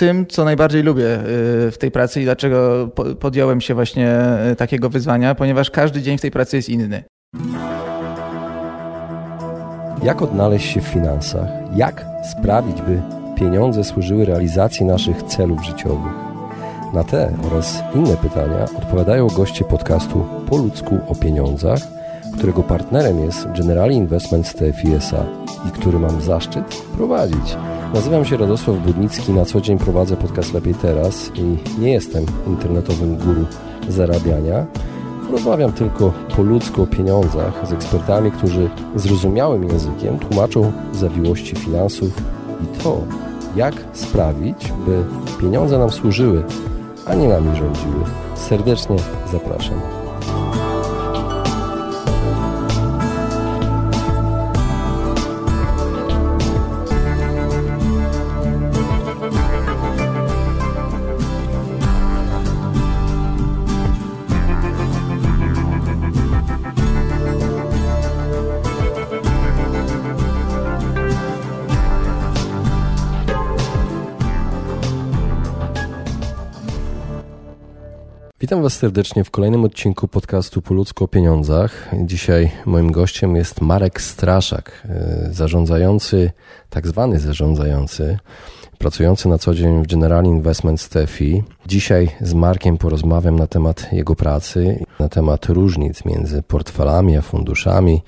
[0.00, 2.88] tym, co najbardziej lubię y, w tej pracy i dlaczego
[3.20, 4.20] podjąłem się właśnie
[4.52, 7.04] y, takiego wyzwania, ponieważ każdy dzień w tej pracy jest inny.
[10.02, 11.48] Jak odnaleźć się w finansach?
[11.76, 13.02] Jak sprawić, by
[13.36, 16.12] pieniądze służyły realizacji naszych celów życiowych?
[16.94, 21.80] Na te oraz inne pytania odpowiadają goście podcastu Po ludzku o pieniądzach,
[22.38, 25.24] którego partnerem jest Generali Investment TFI SA
[25.68, 27.56] i który mam zaszczyt prowadzić.
[27.94, 33.16] Nazywam się Radosław Budnicki, na co dzień prowadzę podcast Lepiej Teraz i nie jestem internetowym
[33.16, 33.44] guru
[33.88, 34.66] zarabiania.
[35.32, 42.22] Rozmawiam tylko po ludzku o pieniądzach z ekspertami, którzy zrozumiałym językiem tłumaczą zawiłości finansów
[42.64, 43.00] i to,
[43.56, 45.04] jak sprawić, by
[45.40, 46.44] pieniądze nam służyły,
[47.06, 48.04] a nie nami rządziły.
[48.34, 48.96] Serdecznie
[49.32, 49.99] zapraszam.
[78.50, 81.88] Witam Was serdecznie w kolejnym odcinku podcastu Po ludzku o pieniądzach.
[82.02, 86.30] Dzisiaj moim gościem jest Marek Straszak, e, zarządzający,
[86.70, 88.18] tak zwany zarządzający,
[88.78, 91.42] pracujący na co dzień w General Investment Steffi.
[91.66, 98.02] Dzisiaj z Markiem porozmawiam na temat jego pracy, na temat różnic między portfelami a funduszami.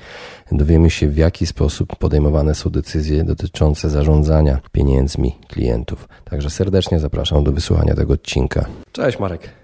[0.52, 6.08] Dowiemy się, w jaki sposób podejmowane są decyzje dotyczące zarządzania pieniędzmi klientów.
[6.24, 8.66] Także serdecznie zapraszam do wysłuchania tego odcinka.
[8.92, 9.61] Cześć Marek.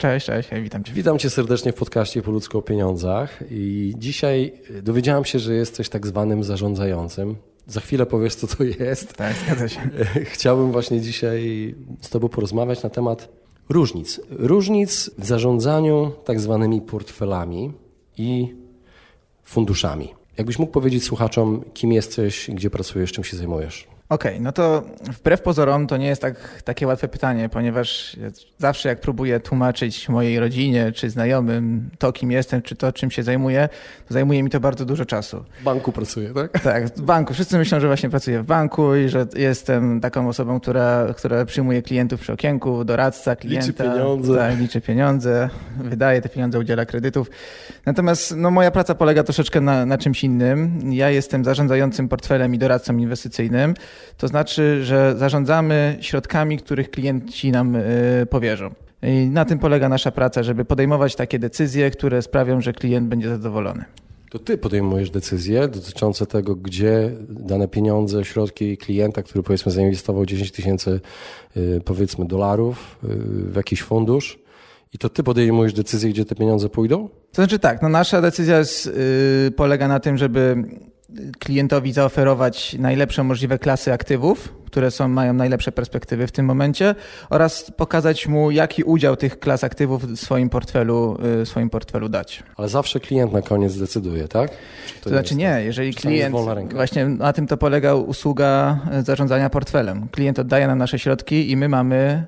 [0.00, 0.92] Cześć, cześć, witam Cię.
[0.92, 5.88] Witam Cię serdecznie w podcaście Po ludzku o pieniądzach i dzisiaj dowiedziałem się, że jesteś
[5.88, 7.36] tak zwanym zarządzającym.
[7.66, 9.12] Za chwilę powiesz, co to jest.
[9.16, 9.80] Tak, zgadza się.
[10.24, 13.28] Chciałbym właśnie dzisiaj z Tobą porozmawiać na temat
[13.68, 14.20] różnic.
[14.30, 17.72] Różnic w zarządzaniu tak zwanymi portfelami
[18.18, 18.54] i
[19.42, 20.14] funduszami.
[20.38, 23.89] Jakbyś mógł powiedzieć słuchaczom, kim jesteś, gdzie pracujesz, czym się zajmujesz?
[24.10, 28.16] Okej, okay, no to wbrew pozorom to nie jest tak, takie łatwe pytanie, ponieważ
[28.58, 33.22] zawsze jak próbuję tłumaczyć mojej rodzinie czy znajomym to, kim jestem, czy to, czym się
[33.22, 33.68] zajmuję,
[34.08, 35.44] to zajmuje mi to bardzo dużo czasu.
[35.60, 36.60] W banku pracuję, tak?
[36.62, 37.34] Tak, w banku.
[37.34, 41.82] Wszyscy myślą, że właśnie pracuję w banku i że jestem taką osobą, która, która przyjmuje
[41.82, 43.66] klientów przy okienku, doradca klienta.
[43.66, 44.34] Liczy pieniądze.
[44.36, 45.50] Tak, liczy pieniądze,
[45.80, 47.30] wydaje te pieniądze, udziela kredytów.
[47.86, 50.80] Natomiast no, moja praca polega troszeczkę na, na czymś innym.
[50.92, 53.74] Ja jestem zarządzającym portfelem i doradcą inwestycyjnym.
[54.16, 57.82] To znaczy, że zarządzamy środkami, których klienci nam e,
[58.26, 58.74] powierzą.
[59.02, 63.28] I na tym polega nasza praca, żeby podejmować takie decyzje, które sprawią, że klient będzie
[63.28, 63.84] zadowolony.
[64.30, 70.52] To ty podejmujesz decyzje dotyczące tego, gdzie dane pieniądze, środki klienta, który powiedzmy zainwestował 10
[70.52, 71.00] tysięcy
[71.56, 73.06] e, powiedzmy dolarów e,
[73.52, 74.38] w jakiś fundusz,
[74.94, 77.08] i to ty podejmujesz decyzję, gdzie te pieniądze pójdą?
[77.08, 80.64] To znaczy tak, no nasza decyzja jest, yy, polega na tym, żeby
[81.38, 86.94] klientowi zaoferować najlepsze możliwe klasy aktywów, które są, mają najlepsze perspektywy w tym momencie
[87.30, 92.42] oraz pokazać mu, jaki udział tych klas aktywów w swoim portfelu, y, swoim portfelu dać.
[92.56, 94.50] Ale zawsze klient na koniec decyduje, tak?
[94.50, 94.56] To,
[95.04, 96.36] to znaczy nie, jeżeli klient,
[96.72, 100.08] właśnie na tym to polega usługa y, zarządzania portfelem.
[100.08, 102.24] Klient oddaje nam nasze środki i my mamy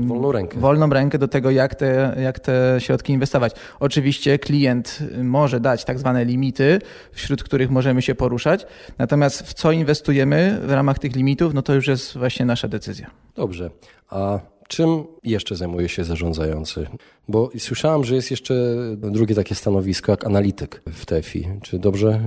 [0.00, 0.60] yy, wolną, rękę.
[0.60, 3.52] wolną rękę do tego, jak te, jak te środki inwestować.
[3.80, 6.78] Oczywiście klient może dać tak zwane limity,
[7.12, 8.66] wśród których możemy się poruszać,
[8.98, 13.10] natomiast w co inwestujemy w ramach tych limitów, no to już jest właśnie nasza decyzja.
[13.34, 13.70] Dobrze.
[14.10, 16.86] A czym jeszcze zajmuje się zarządzający?
[17.28, 18.54] Bo słyszałem, że jest jeszcze
[18.96, 21.48] drugie takie stanowisko jak analityk w TFI.
[21.62, 22.20] Czy dobrze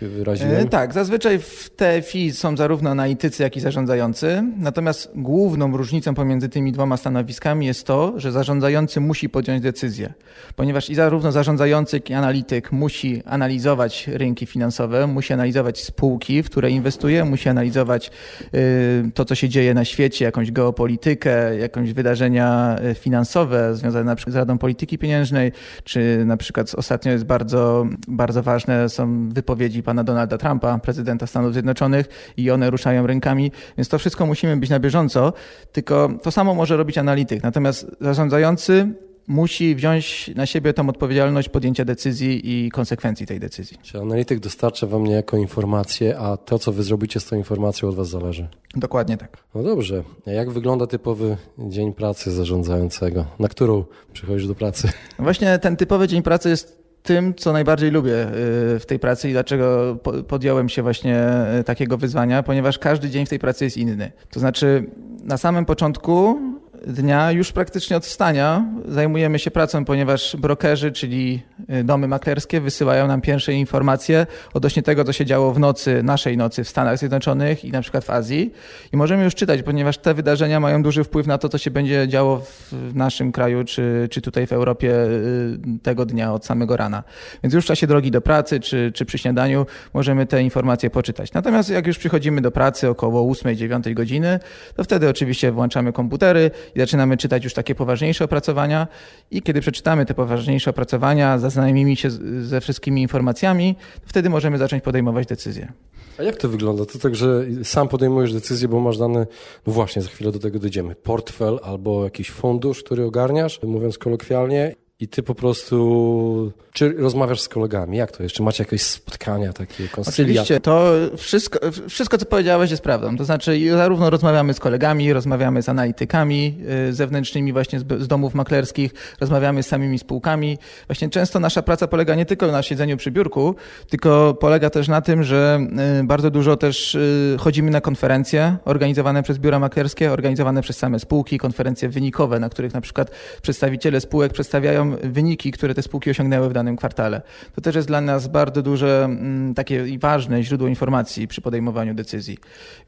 [0.00, 0.54] się wyraziłem?
[0.54, 4.44] E, tak, zazwyczaj w TFI są zarówno analitycy, jak i zarządzający.
[4.58, 10.12] Natomiast główną różnicą pomiędzy tymi dwoma stanowiskami jest to, że zarządzający musi podjąć decyzję.
[10.56, 16.50] Ponieważ i zarówno zarządzający, jak i analityk musi analizować rynki finansowe, musi analizować spółki, w
[16.50, 18.10] które inwestuje, musi analizować
[18.54, 24.16] y, to, co się dzieje na świecie, jakąś geopolitykę, jakąś wydarzenia y, finansowe związane na
[24.16, 25.52] przykład Radą Polityki Pieniężnej,
[25.84, 31.52] czy na przykład ostatnio jest bardzo, bardzo ważne są wypowiedzi pana Donalda Trumpa, prezydenta Stanów
[31.52, 32.06] Zjednoczonych
[32.36, 35.32] i one ruszają rynkami, więc to wszystko musimy być na bieżąco,
[35.72, 37.42] tylko to samo może robić analityk.
[37.42, 38.94] Natomiast zarządzający
[39.26, 43.78] musi wziąć na siebie tą odpowiedzialność podjęcia decyzji i konsekwencji tej decyzji.
[43.82, 47.94] Czy analityk dostarcza wam niejako informację, a to, co wy zrobicie z tą informacją od
[47.94, 48.48] was zależy?
[48.76, 49.36] Dokładnie tak.
[49.54, 50.02] No dobrze.
[50.26, 53.26] A jak wygląda typowy dzień pracy zarządzającego?
[53.38, 54.88] Na którą przychodzisz do pracy?
[55.18, 59.32] Właśnie ten typowy dzień pracy jest tym, co najbardziej lubię y, w tej pracy i
[59.32, 59.96] dlaczego
[60.28, 61.28] podjąłem się właśnie
[61.60, 64.12] y, takiego wyzwania, ponieważ każdy dzień w tej pracy jest inny.
[64.30, 64.90] To znaczy,
[65.24, 66.40] na samym początku
[66.86, 71.42] dnia, już praktycznie od wstania, zajmujemy się pracą, ponieważ brokerzy, czyli
[71.80, 76.36] y, domy maklerskie, wysyłają nam pierwsze informacje odnośnie tego, co się działo w nocy, naszej
[76.36, 78.52] nocy w Stanach Zjednoczonych i na przykład w Azji.
[78.92, 82.08] I możemy już czytać, ponieważ te wydarzenia mają duży wpływ na to, co się będzie
[82.08, 87.02] działo w naszym kraju, czy, czy tutaj w Europie y, tego dnia od samego rana.
[87.42, 91.32] Więc już w czasie drogi do pracy, czy, czy przy śniadaniu możemy te informacje poczytać.
[91.32, 94.40] Natomiast jak już przychodzimy do pracy około 8-9 godziny,
[94.76, 98.88] to wtedy oczywiście włączamy komputery i zaczynamy czytać już takie poważniejsze opracowania
[99.30, 102.10] i kiedy przeczytamy te poważniejsze opracowania, zaznajomimy się
[102.42, 103.76] ze wszystkimi informacjami,
[104.06, 105.72] wtedy możemy zacząć podejmować decyzje.
[106.18, 106.86] A jak to wygląda?
[106.86, 109.26] To tak, że sam podejmujesz decyzję, bo masz dane,
[109.66, 114.74] no właśnie, za chwilę do tego dojdziemy, portfel albo jakiś fundusz, który ogarniasz, mówiąc kolokwialnie,
[115.00, 116.52] i ty po prostu.
[116.72, 117.96] Czy rozmawiasz z kolegami?
[117.96, 118.34] Jak to jest?
[118.34, 120.42] Czy macie jakieś spotkania, takie konsylia?
[120.42, 121.58] Oczywiście, to wszystko,
[121.88, 123.16] wszystko, co powiedziałeś, jest prawdą.
[123.16, 126.56] To znaczy, zarówno rozmawiamy z kolegami, rozmawiamy z analitykami
[126.88, 130.58] y, zewnętrznymi, właśnie z, z domów maklerskich, rozmawiamy z samymi spółkami.
[130.88, 133.54] Właśnie często nasza praca polega nie tylko na siedzeniu przy biurku,
[133.88, 135.60] tylko polega też na tym, że
[136.00, 140.98] y, bardzo dużo też y, chodzimy na konferencje organizowane przez biura maklerskie, organizowane przez same
[140.98, 143.10] spółki, konferencje wynikowe, na których na przykład
[143.42, 147.22] przedstawiciele spółek przedstawiają wyniki, które te spółki osiągnęły w danym kwartale.
[147.54, 151.94] To też jest dla nas bardzo duże, mm, takie i ważne źródło informacji przy podejmowaniu
[151.94, 152.38] decyzji.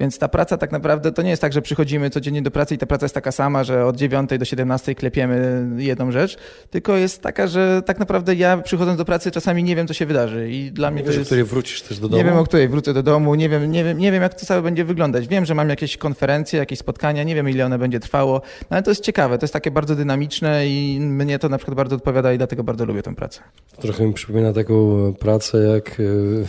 [0.01, 2.79] Więc ta praca tak naprawdę to nie jest tak, że przychodzimy codziennie do pracy i
[2.79, 6.37] ta praca jest taka sama, że od 9 do 17 klepiemy jedną rzecz,
[6.71, 10.07] tylko jest taka, że tak naprawdę ja przychodząc do pracy czasami nie wiem, co się
[10.07, 11.23] wydarzy i dla mnie nie to jest...
[11.23, 12.23] o której wrócisz też do domu?
[12.23, 14.47] Nie wiem, o której wrócę do domu, nie wiem, nie wiem, nie wiem, jak to
[14.47, 15.29] całe będzie wyglądać.
[15.29, 18.83] Wiem, że mam jakieś konferencje, jakieś spotkania, nie wiem, ile one będzie trwało, no ale
[18.83, 21.97] to jest ciekawe, to jest takie bardzo dynamiczne i mnie to na przykład bardzo bardzo
[21.97, 23.41] odpowiada i dlatego bardzo lubię tę pracę.
[23.81, 26.03] Trochę mi przypomina taką pracę jak e,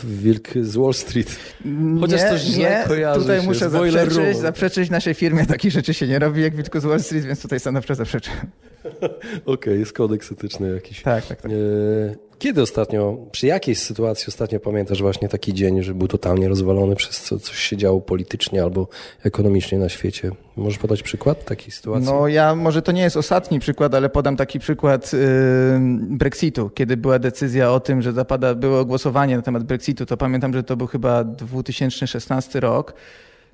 [0.03, 1.39] Wilk z Wall Street.
[1.99, 5.45] Chociaż nie, to źle nie, tutaj się muszę zaprzeczyć, zaprzeczyć naszej firmie.
[5.45, 8.31] Takich rzeczy się nie robi jak Wilk z Wall Street, więc tutaj stanowczo zaprzeczę.
[8.83, 11.01] Okej, okay, jest kodeks etyczny jakiś.
[11.01, 11.51] Tak, tak, tak.
[12.43, 17.21] Kiedy ostatnio, przy jakiej sytuacji ostatnio pamiętasz właśnie taki dzień, że był totalnie rozwalony przez
[17.21, 18.87] co coś się działo politycznie albo
[19.23, 20.31] ekonomicznie na świecie?
[20.55, 22.05] Możesz podać przykład takiej sytuacji?
[22.05, 25.19] No ja, może to nie jest ostatni przykład, ale podam taki przykład yy,
[25.99, 30.53] Brexitu, kiedy była decyzja o tym, że zapada, było głosowanie na temat Brexitu, to pamiętam,
[30.53, 32.93] że to był chyba 2016 rok.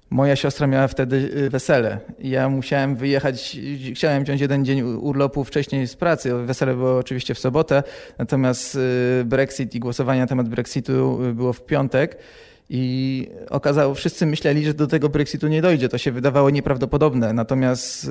[0.09, 1.99] Moja siostra miała wtedy y, wesele.
[2.19, 3.57] Ja musiałem wyjechać,
[3.93, 6.33] chciałem wziąć jeden dzień urlopu wcześniej z pracy.
[6.33, 7.83] Wesele było oczywiście w sobotę,
[8.17, 12.17] natomiast y, Brexit i głosowanie na temat Brexitu y, było w piątek.
[12.71, 15.89] I okazało, wszyscy myśleli, że do tego Brexitu nie dojdzie.
[15.89, 17.33] To się wydawało nieprawdopodobne.
[17.33, 18.09] Natomiast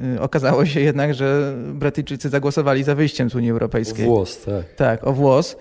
[0.00, 4.04] yy, okazało się jednak, że Brytyjczycy zagłosowali za wyjściem z Unii Europejskiej.
[4.06, 4.74] O włos, tak.
[4.76, 5.56] Tak, o włos.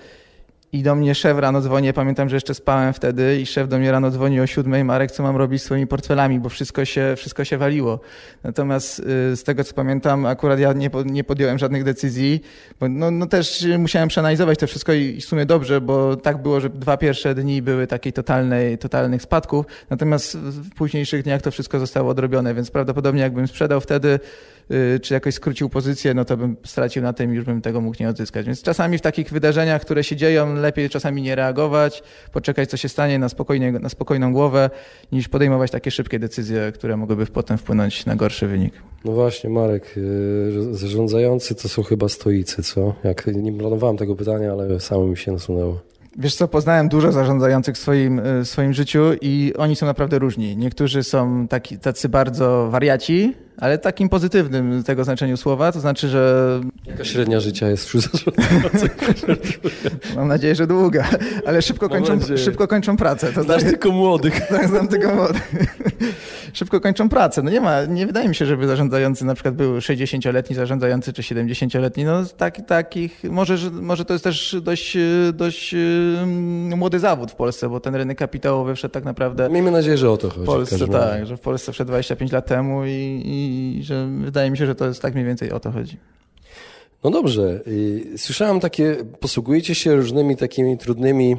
[0.72, 3.92] I do mnie szef rano dzwoni, pamiętam, że jeszcze spałem wtedy i szef do mnie
[3.92, 7.46] rano dzwoni o siódmej, Marek, co mam robić z swoimi portfelami, bo wszystko się, wszystko
[7.46, 8.00] się waliło.
[8.44, 9.04] Natomiast y,
[9.36, 12.42] z tego, co pamiętam, akurat ja nie, nie podjąłem żadnych decyzji,
[12.80, 16.60] bo no, no też musiałem przeanalizować to wszystko i w sumie dobrze, bo tak było,
[16.60, 21.80] że dwa pierwsze dni były takiej totalnej, totalnych spadków, natomiast w późniejszych dniach to wszystko
[21.80, 24.20] zostało odrobione, więc prawdopodobnie jakbym sprzedał wtedy,
[25.02, 27.98] czy jakoś skrócił pozycję, no to bym stracił na tym i już bym tego mógł
[28.00, 28.46] nie odzyskać.
[28.46, 32.90] Więc czasami w takich wydarzeniach, które się dzieją, lepiej czasami nie reagować, poczekać, co się
[32.90, 34.70] stanie na, spokojnie, na spokojną głowę,
[35.12, 38.74] niż podejmować takie szybkie decyzje, które mogłyby potem wpłynąć na gorszy wynik.
[39.06, 42.94] No właśnie, Marek, y, zarządzający to są chyba stoicy, co?
[43.04, 45.80] Jak nie planowałem tego pytania, ale samo mi się nasunęło.
[46.20, 50.20] Wiesz co, poznałem dużo zarządzających w swoim, y, w swoim życiu i oni są naprawdę
[50.20, 50.58] różni.
[50.58, 56.62] Niektórzy są taki, tacy bardzo wariaci, ale takim pozytywnym tego znaczeniu słowa, to znaczy, że...
[56.88, 58.06] Jaka średnia życia jest wśród
[60.16, 61.10] Mam nadzieję, że długa,
[61.46, 63.28] ale szybko, kończą, szybko kończą pracę.
[63.28, 63.66] To Znasz znaczy...
[63.66, 64.42] tylko młodych.
[64.58, 65.52] Tak, znam tylko młodych.
[66.54, 67.42] szybko kończą pracę.
[67.42, 71.22] No nie ma, nie wydaje mi się, żeby zarządzający na przykład był 60-letni zarządzający czy
[71.22, 72.06] 70-letni.
[72.06, 74.98] No tak, takich, może, może to jest też dość,
[75.34, 75.76] dość
[76.76, 79.50] młody zawód w Polsce, bo ten rynek kapitałowy wszedł tak naprawdę...
[79.50, 80.42] Miejmy nadzieję, że o to chodzi.
[80.42, 84.52] W Polsce tak, że w Polsce wszedł 25 lat temu i, i i że wydaje
[84.52, 85.98] mi się, że to jest tak mniej więcej o to chodzi.
[87.04, 87.62] No dobrze.
[88.18, 91.38] Słyszałem takie, posługujecie się różnymi takimi trudnymi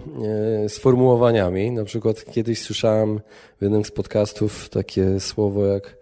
[0.65, 1.71] e, sformułowaniami.
[1.71, 3.21] Na przykład kiedyś słyszałem
[3.59, 5.98] w jednym z podcastów takie słowo jak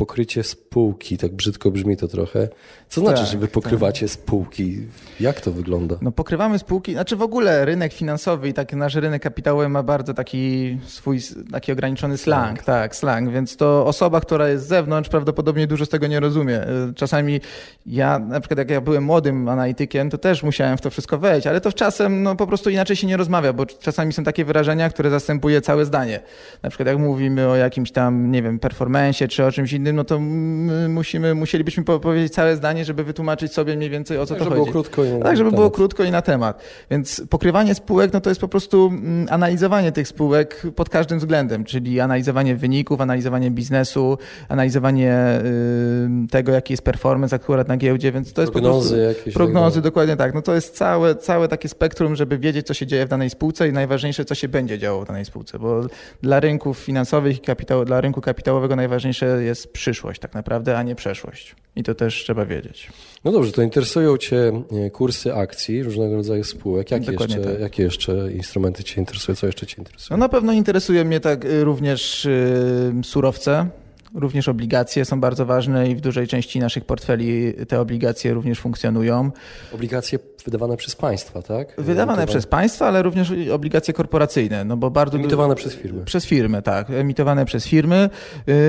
[0.00, 2.48] pokrycie spółki, tak brzydko brzmi to trochę.
[2.88, 4.78] Co znaczy, Tak, że wy pokrywacie spółki?
[5.20, 5.96] Jak to wygląda?
[6.02, 10.14] No pokrywamy spółki, znaczy w ogóle rynek finansowy i taki nasz rynek kapitałowy ma bardzo
[10.14, 11.18] taki swój
[11.52, 15.88] taki ograniczony slang, tak, slang, więc to osoba, która jest z zewnątrz prawdopodobnie dużo z
[15.88, 16.62] tego nie rozumie.
[16.62, 17.40] Y, Czasami
[17.86, 21.46] ja, na przykład jak ja byłem młodym analitykiem, to też musiałem w to wszystko wejść,
[21.46, 24.90] ale to czasem no po prostu inaczej się nie rozmawia, bo czasami są takie wyrażenia,
[24.90, 26.20] które zastępuje całe zdanie.
[26.62, 30.04] Na przykład jak mówimy o jakimś tam, nie wiem, performanceie czy o czymś innym, no
[30.04, 34.34] to my musimy, musielibyśmy po- powiedzieć całe zdanie, żeby wytłumaczyć sobie mniej więcej o co
[34.34, 34.72] Tak, to żeby chodzi.
[34.72, 36.62] było krótko i Tak, żeby było krótko i na temat.
[36.90, 38.92] Więc pokrywanie spółek, no to jest po prostu
[39.30, 44.18] analizowanie tych spółek pod każdym względem, czyli analizowanie wyników, analizowanie biznesu,
[44.48, 45.40] analizowanie
[46.24, 49.18] y, tego, jaki jest performance akurat na giełdzie, więc to jest Prognozy po prostu...
[49.18, 49.34] jakieś.
[49.34, 50.34] Prognozy, tak dokładnie tak.
[50.34, 53.68] No to jest całe, całe takie spektrum, żeby wiedzieć, co się dzieje w danej spółce
[53.68, 55.80] i najważniejsze, co się będzie działo w danej spółce, bo
[56.22, 60.94] dla rynków finansowych i kapitału, dla rynku kapitałowego najważniejsze jest przyszłość tak naprawdę, a nie
[60.94, 61.54] przeszłość.
[61.76, 62.88] I to też trzeba wiedzieć.
[63.24, 64.52] No dobrze, to interesują Cię
[64.86, 66.90] e, kursy akcji, różnego rodzaju spółek.
[66.90, 67.60] Jakie, Dokładnie jeszcze, tak.
[67.60, 69.36] jakie jeszcze instrumenty Cię interesują?
[69.36, 70.18] Co jeszcze Cię No interesuje?
[70.18, 73.66] na pewno interesuje mnie tak y, również y, surowce,
[74.14, 79.30] również obligacje są bardzo ważne i w dużej części naszych portfeli te obligacje również funkcjonują.
[79.72, 81.74] Obligacje wydawane przez państwa, tak?
[81.78, 86.04] Wydawane przez państwa, ale również obligacje korporacyjne, no bo bardzo Emitowane przez firmy.
[86.04, 88.10] Przez firmy, tak, emitowane przez firmy,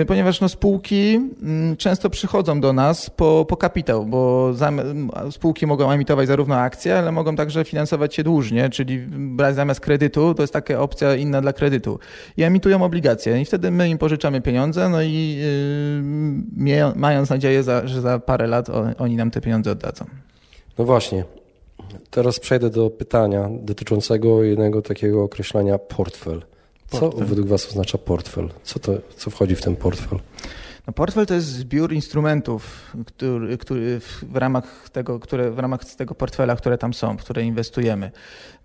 [0.01, 4.51] y, ponieważ no, spółki mm, często przychodzą do nas po, po kapitał, bo
[5.31, 10.33] spółki mogą emitować zarówno akcje, ale mogą także finansować się dłużnie, czyli brać zamiast kredytu,
[10.33, 11.99] to jest taka opcja inna dla kredytu.
[12.37, 17.87] I emitują obligacje i wtedy my im pożyczamy pieniądze, no i yy, mając nadzieję, za,
[17.87, 20.05] że za parę lat oni nam te pieniądze oddadzą.
[20.77, 21.23] No właśnie.
[22.09, 26.41] Teraz przejdę do pytania dotyczącego jednego takiego określenia portfel.
[26.87, 27.27] Co Portfel.
[27.27, 28.49] według Was oznacza portfel?
[28.63, 30.19] Co, to, co wchodzi w ten portfel?
[30.87, 35.85] No, portfel to jest zbiór instrumentów, który, który w, w, ramach tego, które, w ramach
[35.85, 38.11] tego portfela, które tam są, w które inwestujemy.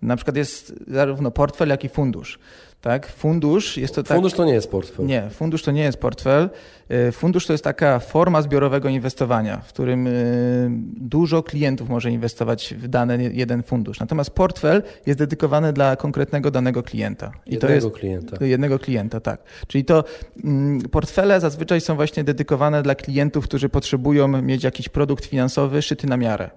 [0.01, 2.39] Na przykład jest zarówno portfel, jak i fundusz.
[2.87, 3.07] Tak?
[3.07, 4.17] Fundusz jest to tak.
[4.17, 5.05] Fundusz to nie jest portfel.
[5.05, 6.49] Nie, fundusz to nie jest portfel.
[6.91, 12.73] Y, Fundusz to jest taka forma zbiorowego inwestowania, w którym y, dużo klientów może inwestować
[12.77, 13.99] w dany jeden fundusz.
[13.99, 17.31] Natomiast portfel jest dedykowany dla konkretnego danego klienta.
[17.45, 18.45] I to Jednego jest klienta.
[18.45, 19.41] jednego klienta, tak.
[19.67, 20.03] Czyli to
[20.43, 26.07] mm, portfele zazwyczaj są właśnie dedykowane dla klientów, którzy potrzebują mieć jakiś produkt finansowy szyty
[26.07, 26.49] na miarę.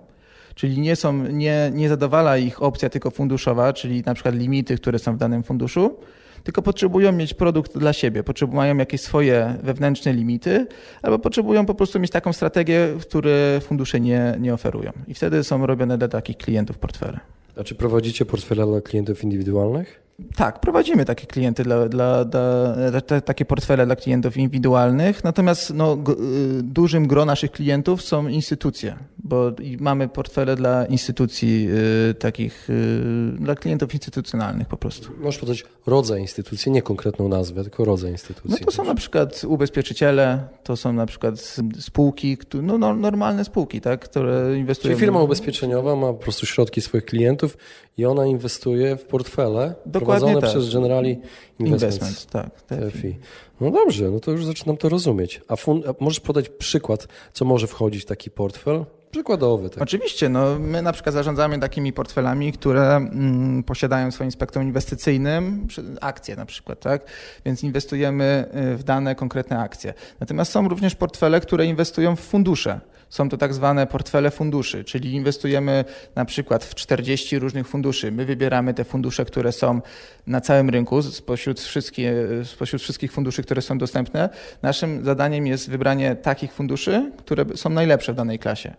[0.55, 4.99] Czyli nie, są, nie, nie zadowala ich opcja tylko funduszowa, czyli na przykład limity, które
[4.99, 5.97] są w danym funduszu,
[6.45, 10.67] tylko potrzebują mieć produkt dla siebie, potrzebują jakieś swoje wewnętrzne limity,
[11.03, 14.93] albo potrzebują po prostu mieć taką strategię, które fundusze nie, nie oferują.
[15.09, 17.21] I wtedy są robione dla takich klientów portfele.
[17.57, 20.01] A czy prowadzicie portfele dla klientów indywidualnych?
[20.37, 25.97] Tak, prowadzimy takie klienty dla, dla, dla te, takie portfele dla klientów indywidualnych, natomiast no,
[25.97, 26.17] g, y,
[26.63, 31.69] dużym gro naszych klientów są instytucje, bo mamy portfele dla instytucji
[32.11, 35.11] y, takich, y, dla klientów instytucjonalnych po prostu.
[35.19, 38.51] Możesz podać rodzaj instytucji, nie konkretną nazwę, tylko rodzaj instytucji.
[38.51, 41.35] No to są na przykład ubezpieczyciele, to są na przykład
[41.79, 44.91] spółki, no, no, normalne spółki, tak, które inwestują.
[44.95, 47.57] Czyli firma ubezpieczeniowa ma po prostu środki swoich klientów
[47.99, 50.51] i ona inwestuje w portfele Dokładnie prowadzone tak.
[50.51, 51.19] przez Generali
[51.59, 51.95] Investments.
[51.95, 52.63] Investment, tak.
[52.63, 53.19] TFI.
[53.61, 55.41] No dobrze, no to już zaczynam to rozumieć.
[55.49, 58.85] A, fun- a możesz podać przykład, co może wchodzić w taki portfel?
[59.11, 59.71] Przykładowy.
[59.71, 59.83] Tak.
[59.83, 65.67] Oczywiście, no, my na przykład zarządzamy takimi portfelami, które mm, posiadają w swoim spektrum inwestycyjnym
[66.01, 67.05] akcje na przykład, tak?
[67.45, 69.95] Więc inwestujemy y, w dane konkretne akcje.
[70.21, 72.81] Natomiast są również portfele, które inwestują w fundusze.
[73.11, 78.13] Są to tak zwane portfele funduszy, czyli inwestujemy na przykład w 40 różnych funduszy.
[78.13, 79.81] My wybieramy te fundusze, które są
[80.27, 82.15] na całym rynku, spośród, wszystkie,
[82.45, 84.29] spośród wszystkich funduszy, które są dostępne.
[84.63, 88.75] Naszym zadaniem jest wybranie takich funduszy, które są najlepsze w danej klasie.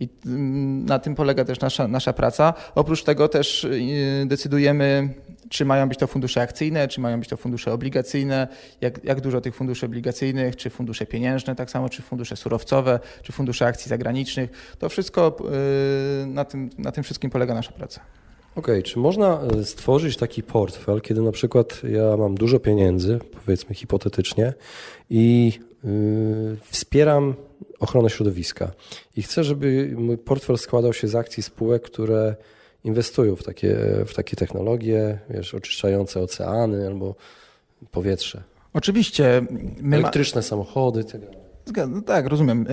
[0.00, 2.54] I mm, na tym polega też nasza, nasza praca.
[2.74, 5.14] Oprócz tego też y, decydujemy,
[5.48, 8.48] czy mają być to fundusze akcyjne, czy mają być to fundusze obligacyjne,
[8.80, 13.32] jak, jak dużo tych funduszy obligacyjnych, czy fundusze pieniężne, tak samo, czy fundusze surowcowe, czy
[13.32, 14.76] fundusze akcji zagranicznych.
[14.78, 15.36] To wszystko,
[16.22, 18.00] y, na tym, na tym wszystkim polega nasza praca.
[18.56, 23.74] Okej, czy można e, stworzyć taki portfel, kiedy na przykład ja mam dużo pieniędzy, powiedzmy
[23.74, 24.52] hipotetycznie,
[25.10, 25.52] i
[25.84, 27.34] yy, wspieram
[27.78, 28.70] ochronę środowiska
[29.16, 32.36] i chcę, żeby mój portfel składał się z akcji spółek, które
[32.84, 37.14] inwestują w takie, w takie technologie, wiesz, oczyszczające oceany albo
[37.90, 38.42] powietrze.
[38.72, 39.42] Oczywiście,
[39.80, 39.96] my ma...
[39.96, 41.04] Elektryczne samochody.
[41.04, 41.26] Tego.
[41.88, 42.66] No tak, rozumiem.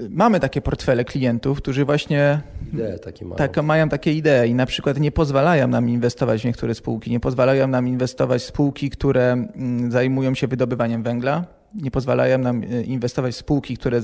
[0.00, 2.40] Yy, mamy takie portfele klientów, którzy właśnie
[2.72, 3.36] Idee takie mają.
[3.36, 7.20] tak, mają takie idee i na przykład nie pozwalają nam inwestować w niektóre spółki, nie
[7.20, 9.46] pozwalają nam inwestować w spółki, które
[9.88, 11.44] zajmują się wydobywaniem węgla,
[11.82, 14.00] nie pozwalają nam inwestować w spółki, które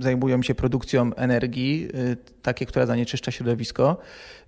[0.00, 1.88] zajmują się produkcją energii,
[2.42, 3.96] takie, która zanieczyszcza środowisko.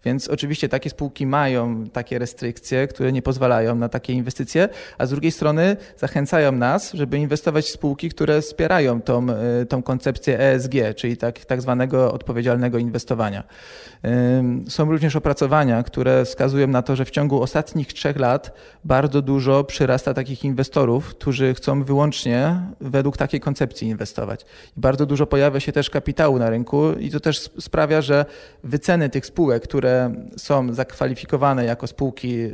[0.05, 5.11] Więc oczywiście takie spółki mają takie restrykcje, które nie pozwalają na takie inwestycje, a z
[5.11, 9.27] drugiej strony zachęcają nas, żeby inwestować w spółki, które wspierają tą,
[9.69, 13.45] tą koncepcję ESG, czyli tak, tak zwanego odpowiedzialnego inwestowania.
[14.69, 18.53] Są również opracowania, które wskazują na to, że w ciągu ostatnich trzech lat
[18.85, 24.43] bardzo dużo przyrasta takich inwestorów, którzy chcą wyłącznie według takiej koncepcji inwestować.
[24.77, 28.25] I bardzo dużo pojawia się też kapitału na rynku i to też sprawia, że
[28.65, 32.53] wyceny tych spółek, które są zakwalifikowane jako spółki, y,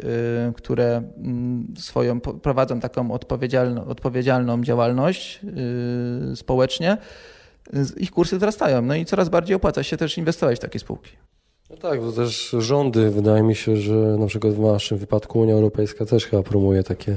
[0.56, 5.40] które mm, swoją prowadzą taką odpowiedzialną, odpowiedzialną działalność
[6.32, 6.96] y, społecznie,
[7.96, 8.82] ich kursy wzrastają.
[8.82, 11.10] No i coraz bardziej opłaca się też inwestować w takie spółki.
[11.72, 15.54] No tak, bo też rządy, wydaje mi się, że na przykład w naszym wypadku Unia
[15.54, 17.16] Europejska też chyba promuje takie.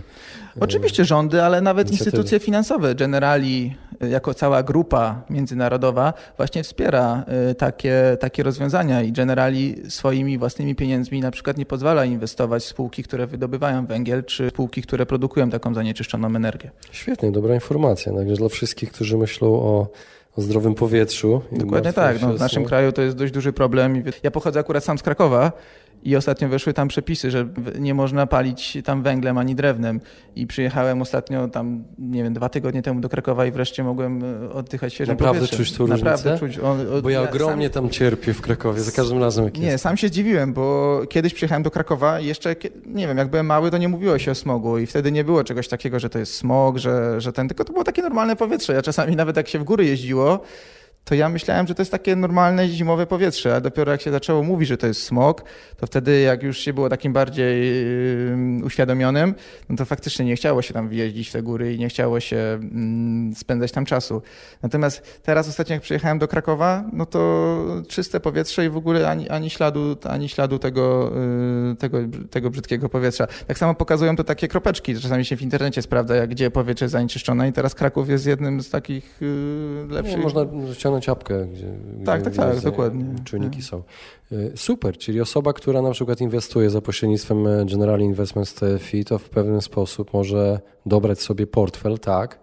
[0.60, 2.18] Oczywiście rządy, ale nawet inicjatywy.
[2.18, 3.76] instytucje finansowe, Generali,
[4.10, 11.22] jako cała grupa międzynarodowa, właśnie wspiera y, takie, takie rozwiązania i Generali swoimi własnymi pieniędzmi
[11.22, 15.74] na przykład nie pozwala inwestować w spółki, które wydobywają węgiel, czy spółki, które produkują taką
[15.74, 16.72] zanieczyszczoną energię.
[16.92, 18.14] Świetnie, dobra informacja.
[18.14, 19.88] Także dla wszystkich, którzy myślą o
[20.38, 21.42] o zdrowym powietrzu.
[21.52, 22.22] Dokładnie tak.
[22.22, 24.04] No, w naszym kraju to jest dość duży problem.
[24.24, 25.52] Ja pochodzę akurat sam z Krakowa
[26.06, 27.48] i ostatnio weszły tam przepisy, że
[27.80, 30.02] nie można palić tam węglem ani drewnem.
[30.36, 34.50] I przyjechałem ostatnio tam, nie wiem, dwa tygodnie temu do Krakowa i wreszcie mogłem e,
[34.54, 35.66] oddychać świeżym Naprawdę powietrzem.
[35.66, 36.60] czuć tą Naprawdę czuć.
[36.60, 37.74] On, bo ja, ja ogromnie sam...
[37.74, 39.84] tam cierpię w Krakowie, za każdym razem jak Nie, jest.
[39.84, 43.72] sam się zdziwiłem, bo kiedyś przyjechałem do Krakowa i jeszcze, nie wiem, jak byłem mały,
[43.72, 46.34] to nie mówiło się o smogu i wtedy nie było czegoś takiego, że to jest
[46.34, 48.74] smog, że, że ten, tylko to było takie normalne powietrze.
[48.74, 50.40] Ja czasami nawet jak się w góry jeździło,
[51.06, 54.44] to ja myślałem, że to jest takie normalne zimowe powietrze, a dopiero jak się zaczęło
[54.44, 55.44] mówić, że to jest smog,
[55.78, 57.68] to wtedy jak już się było takim bardziej
[58.60, 59.36] yy, uświadomionym,
[59.70, 62.38] no to faktycznie nie chciało się tam wjeździć w te góry i nie chciało się
[62.38, 64.22] mm, spędzać tam czasu.
[64.64, 67.56] Natomiast teraz ostatnio jak przyjechałem do Krakowa, no to
[67.88, 71.12] czyste powietrze i w ogóle ani, ani śladu, ani śladu tego,
[71.70, 71.98] yy, tego,
[72.30, 73.28] tego brzydkiego powietrza.
[73.48, 76.94] Tak samo pokazują to takie kropeczki, czasami się w internecie sprawdza, jak gdzie powietrze jest
[76.94, 80.18] zanieczyszczone i teraz Kraków jest jednym z takich yy, lepszych.
[80.18, 80.46] Można
[81.02, 81.68] ściągnąć apkę, gdzie,
[82.06, 83.06] tak, gdzie, tak, tak, dokładnie.
[83.24, 83.84] Czujniki są.
[84.32, 89.20] Y, super, czyli osoba, która na przykład inwestuje za pośrednictwem e, General Investments TFI, to
[89.20, 92.40] w pewien sposób może dobrać sobie portfel tak,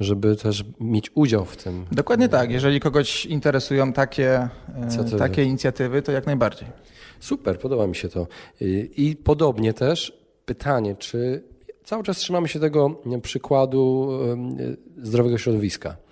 [0.00, 1.84] żeby też mieć udział w tym.
[1.92, 2.50] Dokładnie tak.
[2.50, 6.68] Jeżeli kogoś interesują takie e, inicjatywy, takie inicjatywy to jak najbardziej.
[7.20, 8.26] Super, podoba mi się to.
[8.96, 11.42] I podobnie też pytanie, czy
[11.84, 14.10] cały czas trzymamy się tego przykładu
[14.96, 16.03] zdrowego środowiska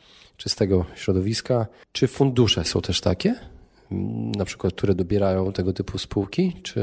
[0.42, 1.66] czystego środowiska.
[1.92, 3.35] Czy fundusze są też takie?
[4.37, 6.57] Na przykład, które dobierają tego typu spółki?
[6.62, 6.81] Czy...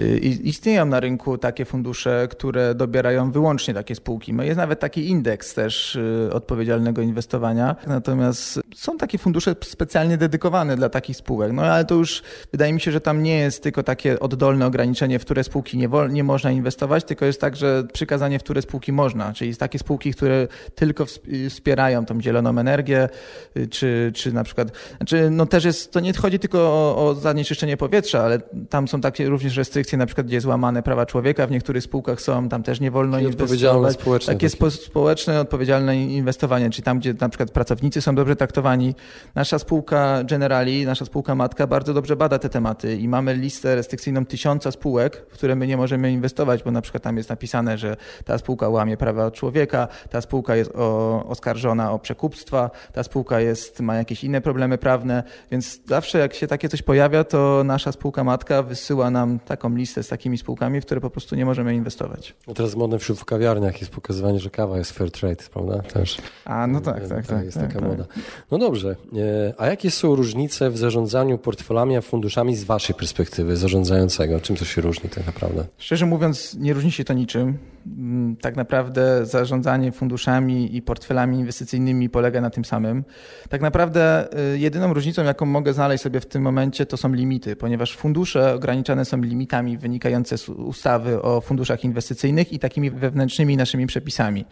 [0.00, 4.32] Y, istnieją na rynku takie fundusze, które dobierają wyłącznie takie spółki.
[4.32, 7.76] No, jest nawet taki indeks też y, odpowiedzialnego inwestowania.
[7.86, 11.52] Natomiast są takie fundusze specjalnie dedykowane dla takich spółek.
[11.52, 15.18] No ale to już wydaje mi się, że tam nie jest tylko takie oddolne ograniczenie,
[15.18, 18.92] w które spółki nie, nie można inwestować, tylko jest tak, że przykazanie, w które spółki
[18.92, 19.32] można.
[19.32, 21.06] Czyli takie spółki, które tylko
[21.48, 23.08] wspierają tą zieloną energię,
[23.56, 27.14] y, czy, czy na przykład, znaczy, no też jest, to nie chodzi tylko o, o
[27.14, 31.46] zanieczyszczenie powietrza, ale tam są takie również restrykcje, na przykład gdzie jest łamane prawa człowieka,
[31.46, 33.42] w niektórych spółkach są, tam też nie wolno inwestować.
[33.42, 34.34] Odpowiedzialne społeczne.
[34.34, 34.70] Takie, takie.
[34.70, 38.94] społeczne, odpowiedzialne inwestowanie, czyli tam, gdzie na przykład pracownicy są dobrze traktowani.
[39.34, 44.26] Nasza spółka Generali, nasza spółka matka bardzo dobrze bada te tematy i mamy listę restrykcyjną
[44.26, 47.96] tysiąca spółek, w które my nie możemy inwestować, bo na przykład tam jest napisane, że
[48.24, 53.80] ta spółka łamie prawa człowieka, ta spółka jest o, oskarżona o przekupstwa, ta spółka jest,
[53.80, 57.92] ma jakieś inne problemy prawne, więc zawsze zawsze jak się takie coś pojawia, to nasza
[57.92, 61.74] spółka matka wysyła nam taką listę z takimi spółkami, w które po prostu nie możemy
[61.74, 62.34] inwestować.
[62.46, 65.78] No teraz modne wśród w kawiarniach jest pokazywanie, że kawa jest fair trade, prawda?
[65.78, 66.18] Też.
[66.44, 67.44] A, no tak, tak, tak.
[67.44, 67.88] Jest tak, taka tak.
[67.88, 68.04] moda.
[68.50, 68.96] No dobrze.
[69.16, 74.40] E, a jakie są różnice w zarządzaniu portfelami, a funduszami z waszej perspektywy zarządzającego?
[74.40, 75.64] Czym to się różni tak naprawdę?
[75.78, 77.58] Szczerze mówiąc, nie różni się to niczym.
[77.86, 83.04] Mm, tak naprawdę zarządzanie funduszami i portfelami inwestycyjnymi polega na tym samym.
[83.48, 87.56] Tak naprawdę y, jedyną różnicą, jaką mogę znaleźć sobie w tym momencie, to są limity,
[87.56, 93.86] ponieważ fundusze ograniczane są limitami wynikające z ustawy o funduszach inwestycyjnych i takimi wewnętrznymi naszymi
[93.86, 94.44] przepisami.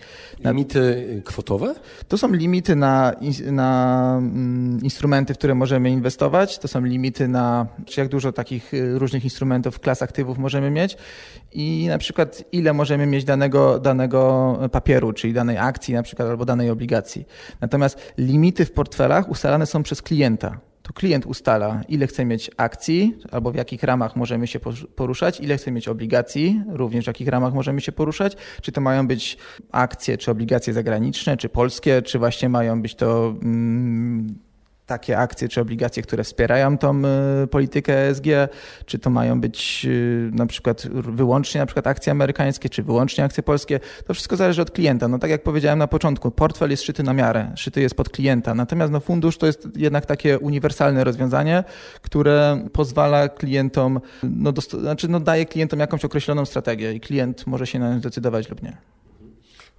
[0.45, 1.75] Limity kwotowe?
[2.09, 3.13] To są limity na,
[3.53, 8.99] na mm, instrumenty, w które możemy inwestować, to są limity na jak dużo takich y,
[8.99, 10.97] różnych instrumentów, klas aktywów możemy mieć
[11.53, 16.45] i na przykład ile możemy mieć danego, danego papieru, czyli danej akcji na przykład albo
[16.45, 17.27] danej obligacji.
[17.61, 20.59] Natomiast limity w portfelach ustalane są przez klienta.
[20.89, 24.61] To klient ustala, ile chce mieć akcji, albo w jakich ramach możemy się
[24.95, 29.07] poruszać, ile chce mieć obligacji, również w jakich ramach możemy się poruszać, czy to mają
[29.07, 29.37] być
[29.73, 34.39] akcje, czy obligacje zagraniczne, czy polskie, czy właśnie mają być to mm,
[34.89, 37.03] takie akcje czy obligacje, które wspierają tą
[37.45, 38.25] y, politykę ESG,
[38.87, 43.43] czy to mają być y, na przykład wyłącznie na przykład akcje amerykańskie, czy wyłącznie akcje
[43.43, 45.09] polskie, to wszystko zależy od klienta.
[45.09, 48.55] No tak jak powiedziałem na początku, portfel jest szyty na miarę, szyty jest pod klienta,
[48.55, 51.65] natomiast no fundusz to jest jednak takie uniwersalne rozwiązanie,
[52.03, 57.79] które pozwala klientom, no, znaczy no daje klientom jakąś określoną strategię i klient może się
[57.79, 58.98] na nią zdecydować lub nie.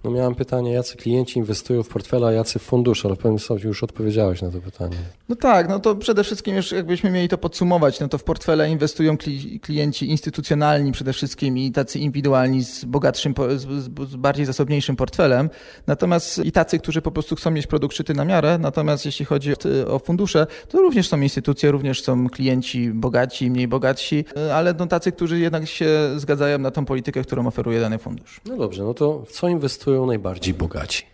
[0.04, 3.38] No miałem pytanie, jacy klienci inwestują w portfele, a jacy w fundusze, ale w pewnym
[3.38, 4.96] sensie już odpowiedziałeś na to pytanie.
[5.28, 8.70] No tak, no to przede wszystkim już jakbyśmy mieli to podsumować, no to w portfele
[8.70, 9.16] inwestują
[9.62, 15.50] klienci instytucjonalni przede wszystkim i tacy indywidualni z bogatszym, z, bardziej zasobniejszym portfelem,
[15.86, 19.52] natomiast i tacy, którzy po prostu chcą mieć produkt szyty na miarę, natomiast jeśli chodzi
[19.86, 25.12] o fundusze, to również są instytucje, również są klienci bogaci, mniej bogatsi, ale no tacy,
[25.12, 28.40] którzy jednak się zgadzają na tą politykę, którą oferuje dany fundusz.
[28.46, 31.04] No dobrze, no to w co inwestują inwestują najbardziej bogaci?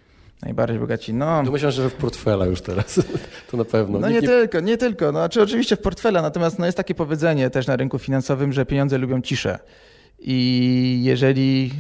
[0.43, 1.43] Najbardziej bogaci, no.
[1.43, 3.01] Myślę, że w portfela już teraz,
[3.51, 3.99] to na pewno.
[3.99, 5.13] No nie, nie tylko, nie tylko.
[5.13, 8.67] No, znaczy oczywiście w portfela, natomiast no, jest takie powiedzenie też na rynku finansowym, że
[8.67, 9.59] pieniądze lubią ciszę.
[10.19, 11.71] I jeżeli,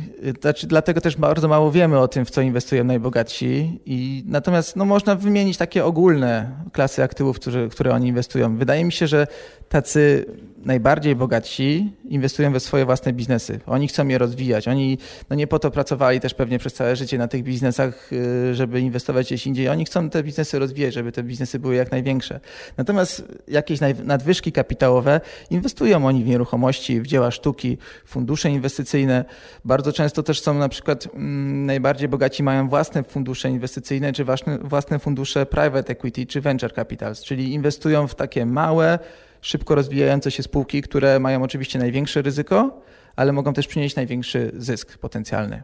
[0.41, 3.81] znaczy dlatego też bardzo mało wiemy o tym, w co inwestują najbogatsi.
[3.87, 8.57] I natomiast no, można wymienić takie ogólne klasy aktywów, które, które oni inwestują.
[8.57, 9.27] Wydaje mi się, że
[9.69, 10.27] tacy
[10.67, 13.61] najbardziej bogatsi inwestują we swoje własne biznesy.
[13.67, 14.69] Oni chcą je rozwijać.
[14.69, 14.99] Oni
[15.31, 18.81] no nie po to pracowali też pewnie przez całe życie na tych biznesach, y, żeby
[18.81, 19.69] inwestować gdzieś indziej.
[19.69, 22.41] Oni chcą te biznesy rozwijać, żeby te biznesy były jak największe.
[22.77, 29.25] Natomiast jakieś nadwyżki kapitałowe inwestują oni w nieruchomości, w dzieła sztuki, fundusze inwestycyjne.
[29.65, 34.59] Bardzo często też są na przykład mm, najbardziej bogaci mają własne fundusze inwestycyjne, czy własne,
[34.59, 38.99] własne fundusze private equity, czy venture capitals, czyli inwestują w takie małe,
[39.47, 42.83] szybko rozwijające się spółki, które mają oczywiście największe ryzyko,
[43.17, 45.63] ale mogą też przynieść największy zysk potencjalny.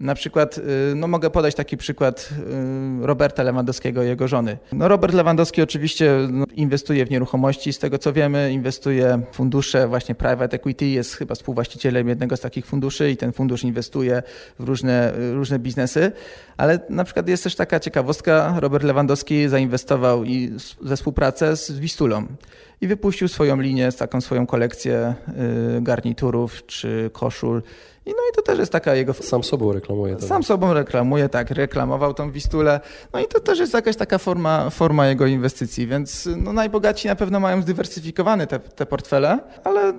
[0.00, 2.28] Na przykład, y, no mogę podać taki przykład
[3.02, 4.58] y, Roberta Lewandowskiego i jego żony.
[4.72, 9.88] No Robert Lewandowski oczywiście no, inwestuje w nieruchomości, z tego co wiemy, inwestuje w fundusze,
[9.88, 14.22] właśnie private equity, jest chyba współwłaścicielem jednego z takich funduszy i ten fundusz inwestuje
[14.58, 16.12] w różne, różne biznesy,
[16.56, 20.52] ale na przykład jest też taka ciekawostka, Robert Lewandowski zainwestował i
[20.82, 22.26] ze współpracę z Wistulą
[22.80, 25.14] i wypuścił swoją linię, taką swoją kolekcję
[25.78, 27.62] y, garniturów czy koszul
[28.06, 29.14] i no i to też jest taka jego...
[29.14, 30.20] Sam sobą reklamuje.
[30.20, 32.80] Sam sobą reklamuje, tak, reklamował tą Wistulę.
[33.12, 37.16] No i to też jest jakaś taka forma, forma jego inwestycji, więc no najbogaci na
[37.16, 39.92] pewno mają zdywersyfikowane te, te portfele, ale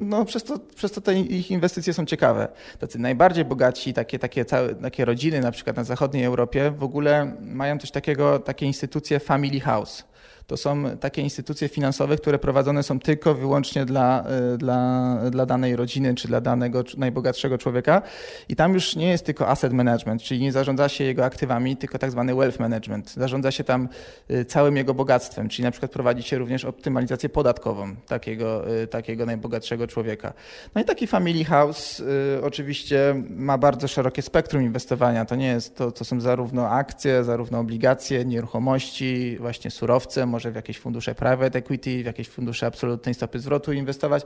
[0.00, 2.48] no przez, to, przez to te ich inwestycje są ciekawe.
[2.78, 7.36] Tacy najbardziej bogaci, takie, takie, całe, takie rodziny na przykład na zachodniej Europie w ogóle
[7.40, 10.04] mają coś takiego, takie instytucje family house
[10.46, 15.76] to są takie instytucje finansowe, które prowadzone są tylko wyłącznie dla, e, dla, dla danej
[15.76, 18.02] rodziny czy dla danego najbogatszego człowieka.
[18.48, 21.98] I tam już nie jest tylko asset management, czyli nie zarządza się jego aktywami, tylko
[21.98, 23.14] tak zwany wealth management.
[23.14, 23.88] Zarządza się tam
[24.28, 29.26] e, całym jego bogactwem, czyli na przykład prowadzi się również optymalizację podatkową takiego, e, takiego
[29.26, 30.32] najbogatszego człowieka.
[30.74, 32.02] No i taki family house
[32.42, 35.24] oczywiście ma bardzo szerokie spektrum inwestowania.
[35.24, 40.54] To nie jest to, to są zarówno akcje, zarówno obligacje, nieruchomości, właśnie surowce, może w
[40.54, 44.22] jakieś fundusze private equity, w jakieś fundusze absolutnej stopy zwrotu inwestować.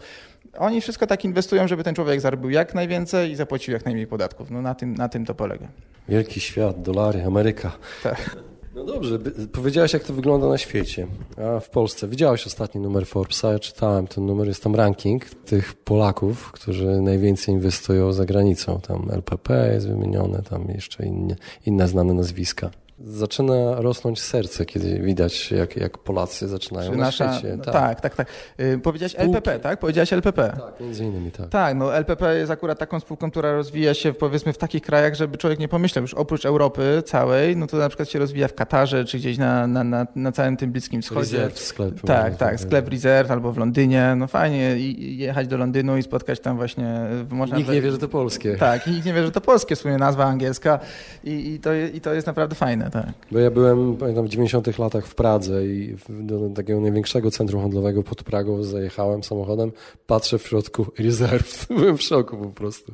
[0.59, 4.51] Oni wszystko tak inwestują, żeby ten człowiek zarobił jak najwięcej i zapłacił jak najmniej podatków.
[4.51, 5.68] No na tym, na tym to polega.
[6.09, 7.73] Wielki świat, dolary, Ameryka.
[8.03, 8.37] Tak.
[8.75, 9.18] No dobrze,
[9.53, 12.09] powiedziałeś jak to wygląda na świecie, a w Polsce.
[12.09, 17.55] Widziałeś ostatni numer Forbesa, ja czytałem ten numer, jest tam ranking tych Polaków, którzy najwięcej
[17.55, 18.81] inwestują za granicą.
[18.81, 22.70] Tam LPP jest wymienione, tam jeszcze inne, inne znane nazwiska
[23.05, 27.59] zaczyna rosnąć serce, kiedy widać, jak, jak Polacy zaczynają na nasza, świecie.
[27.59, 28.15] Tak, tak, tak.
[28.15, 28.27] tak.
[28.59, 29.31] Yy, powiedziałeś Spółki.
[29.31, 29.79] LPP, tak?
[29.79, 30.53] Powiedziałeś LPP.
[30.57, 31.49] Tak, między innymi, tak.
[31.49, 35.39] Tak, no LPP jest akurat taką spółką, która rozwija się powiedzmy w takich krajach, żeby
[35.39, 39.05] człowiek nie pomyślał, już oprócz Europy całej, no to na przykład się rozwija w Katarze,
[39.05, 41.37] czy gdzieś na, na, na, na całym tym Bliskim Wschodzie.
[41.37, 42.01] Reserve sklep.
[42.01, 44.15] Tak, tak, sklep Reserve albo w Londynie.
[44.17, 47.01] No fajnie jechać do Londynu i spotkać tam właśnie...
[47.31, 48.57] Można nikt nie wie, że to polskie.
[48.57, 50.79] Tak, i nikt nie wie, że to polskie, w sumie nazwa angielska
[51.25, 53.12] i, i, to, i to jest naprawdę fajne, tak.
[53.33, 58.03] Bo ja byłem pamiętam, w 90 latach w Pradze i do takiego największego centrum handlowego
[58.03, 59.72] pod Pragą zajechałem samochodem,
[60.07, 62.92] patrzę w środku rezerw, byłem w szoku po prostu.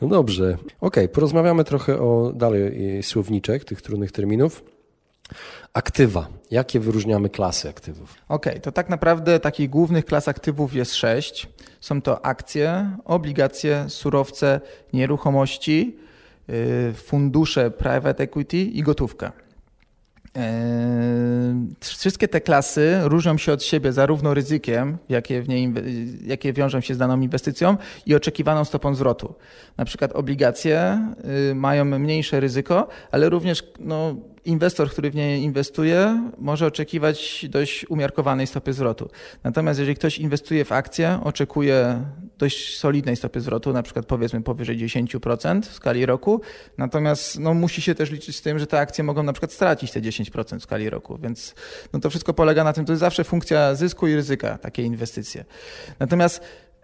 [0.00, 4.64] No dobrze, okej, okay, porozmawiamy trochę o dalej słowniczek tych trudnych terminów.
[5.72, 6.28] Aktywa.
[6.50, 8.14] Jakie wyróżniamy klasy aktywów?
[8.28, 11.48] Okej, okay, to tak naprawdę takich głównych klas aktywów jest sześć.
[11.80, 14.60] Są to akcje, obligacje, surowce,
[14.92, 15.96] nieruchomości,
[16.94, 19.32] fundusze private equity i gotówka.
[21.80, 25.72] Wszystkie te klasy różnią się od siebie zarówno ryzykiem, jakie, w niej,
[26.26, 29.34] jakie wiążą się z daną inwestycją, i oczekiwaną stopą zwrotu.
[29.76, 31.00] Na przykład obligacje
[31.50, 34.14] y, mają mniejsze ryzyko, ale również no,
[34.46, 39.10] inwestor, który w nie inwestuje, może oczekiwać dość umiarkowanej stopy zwrotu.
[39.44, 42.04] Natomiast jeżeli ktoś inwestuje w akcje, oczekuje
[42.38, 46.40] dość solidnej stopy zwrotu, na przykład powiedzmy powyżej 10% w skali roku,
[46.78, 49.92] natomiast no, musi się też liczyć z tym, że te akcje mogą na przykład stracić
[49.92, 51.54] te 10% w skali roku, więc
[51.92, 55.44] no, to wszystko polega na tym, to jest zawsze funkcja zysku i ryzyka, takie inwestycje.
[56.00, 56.40] Natomiast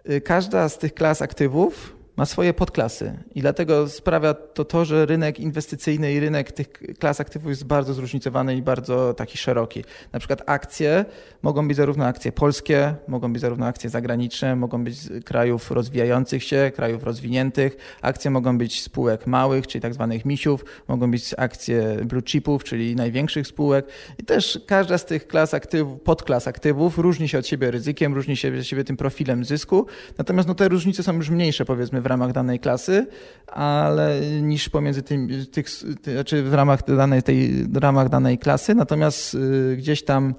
[0.09, 5.05] y, każda z tych klas aktywów ma swoje podklasy i dlatego sprawia to to, że
[5.05, 9.83] rynek inwestycyjny i rynek tych klas aktywów jest bardzo zróżnicowany i bardzo taki szeroki.
[10.11, 11.05] Na przykład akcje
[11.41, 16.43] mogą być zarówno akcje polskie, mogą być zarówno akcje zagraniczne, mogą być z krajów rozwijających
[16.43, 17.77] się, krajów rozwiniętych.
[18.01, 22.95] Akcje mogą być spółek małych, czyli tak zwanych misiów, mogą być akcje blue chipów, czyli
[22.95, 23.85] największych spółek.
[24.17, 28.37] I też każda z tych klas aktywów, podklas aktywów różni się od siebie ryzykiem, różni
[28.37, 29.85] się od siebie tym profilem zysku.
[30.17, 33.07] Natomiast no, te różnice są już mniejsze, powiedzmy, w ramach danej klasy,
[33.47, 35.69] ale niż pomiędzy tym, tych,
[36.03, 40.35] znaczy w ramach danej, tej, w ramach danej klasy, natomiast y, gdzieś tam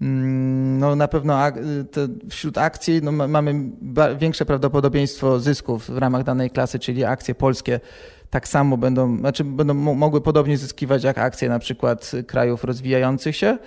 [0.00, 1.38] mm, no na pewno
[2.30, 3.70] wśród akcji no mamy
[4.18, 7.80] większe prawdopodobieństwo zysków w ramach danej klasy, czyli akcje polskie
[8.32, 13.58] tak samo będą, znaczy będą mogły podobnie zyskiwać jak akcje na przykład krajów rozwijających się,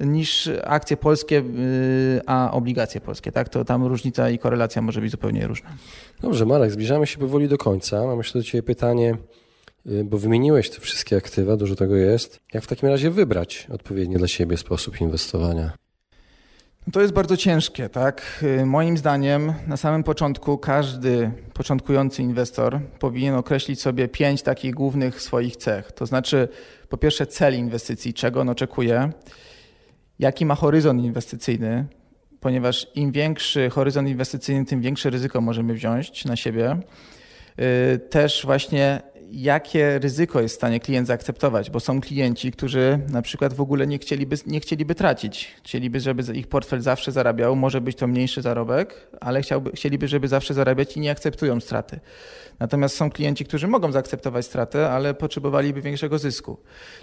[0.00, 3.32] niż akcje polskie, y, a obligacje polskie.
[3.32, 3.48] Tak?
[3.48, 5.70] To tam różnica i korelacja może być zupełnie różna.
[6.20, 8.06] Dobrze, Marek, zbliżamy się powoli do końca.
[8.06, 9.16] Mam jeszcze do Ciebie pytanie,
[9.86, 12.40] y, bo wymieniłeś te wszystkie aktywa, dużo tego jest.
[12.54, 15.83] Jak w takim razie wybrać odpowiedni dla siebie sposób inwestowania?
[16.92, 18.44] To jest bardzo ciężkie, tak?
[18.64, 25.56] Moim zdaniem na samym początku każdy początkujący inwestor powinien określić sobie pięć takich głównych swoich
[25.56, 25.92] cech.
[25.92, 26.48] To znaczy,
[26.88, 29.10] po pierwsze, cel inwestycji, czego on oczekuje,
[30.18, 31.86] jaki ma horyzont inwestycyjny,
[32.40, 36.76] ponieważ im większy horyzont inwestycyjny, tym większe ryzyko możemy wziąć na siebie.
[37.94, 39.02] Y, też właśnie
[39.42, 43.86] jakie ryzyko jest w stanie klient zaakceptować, bo są klienci, którzy na przykład w ogóle
[43.86, 45.54] nie chcieliby, nie chcieliby tracić.
[45.62, 50.28] Chcieliby, żeby ich portfel zawsze zarabiał, może być to mniejszy zarobek, ale chciałby, chcieliby, żeby
[50.28, 52.00] zawsze zarabiać i nie akceptują straty.
[52.58, 56.56] Natomiast są klienci, którzy mogą zaakceptować stratę, ale potrzebowaliby większego zysku.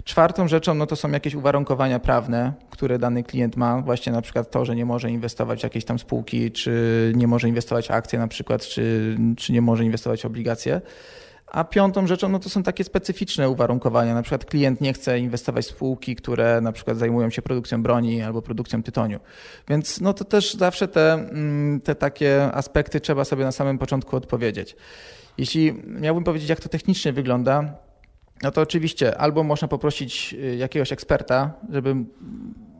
[0.04, 4.50] Czwartą rzeczą no to są jakieś uwarunkowania prawne, które dany klient ma, właśnie na przykład
[4.50, 8.18] to, że nie może inwestować w jakieś tam spółki, czy nie może inwestować w akcje
[8.18, 10.80] na przykład, czy, czy nie może inwestować w obligacje.
[11.52, 14.14] A piątą rzeczą no to są takie specyficzne uwarunkowania.
[14.14, 18.22] Na przykład klient nie chce inwestować w spółki, które na przykład zajmują się produkcją broni
[18.22, 19.20] albo produkcją tytoniu.
[19.68, 24.16] Więc no to też zawsze te, mm, te takie aspekty trzeba sobie na samym początku
[24.16, 24.76] odpowiedzieć.
[25.38, 27.74] Jeśli miałbym powiedzieć, jak to technicznie wygląda,
[28.42, 31.96] no to oczywiście albo można poprosić y, jakiegoś eksperta, żeby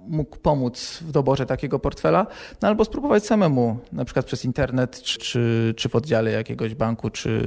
[0.09, 2.27] mógł pomóc w doborze takiego portfela,
[2.63, 7.11] no albo spróbować samemu, na przykład przez internet, czy, czy, czy w oddziale jakiegoś banku,
[7.11, 7.43] czy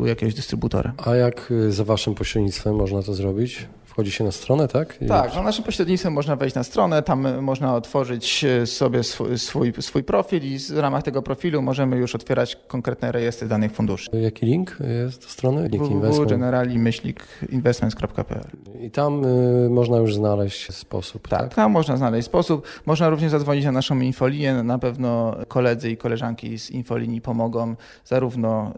[0.00, 0.92] u jakiegoś dystrybutora.
[1.06, 3.66] A jak y, za waszym pośrednictwem można to zrobić?
[3.84, 4.98] Wchodzi się na stronę, tak?
[5.02, 9.38] I tak, za naszym pośrednictwem można wejść na stronę, tam można otworzyć e, sobie swój,
[9.38, 14.10] swój, swój, profil i w ramach tego profilu możemy już otwierać konkretne rejestry danych funduszy.
[14.12, 15.68] Jaki link jest do strony?
[15.68, 18.44] www.generali-investments.pl
[18.80, 21.54] I tam y, można już znaleźć sposób, tak, tak?
[21.54, 22.66] tam można znaleźć sposób.
[22.86, 24.54] Można również zadzwonić na naszą infolinię.
[24.54, 28.74] Na pewno koledzy i koleżanki z infolinii pomogą zarówno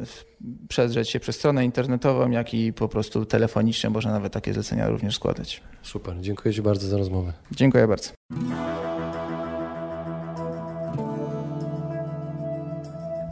[0.69, 5.17] przedrzeć się przez stronę internetową, jak i po prostu telefonicznie można nawet takie zlecenia również
[5.17, 5.63] składać.
[5.83, 7.33] Super, dziękuję Ci bardzo za rozmowę.
[7.53, 8.11] Dziękuję bardzo.